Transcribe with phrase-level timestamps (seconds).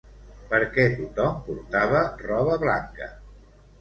[0.53, 3.11] Per què tothom portava roba blanca?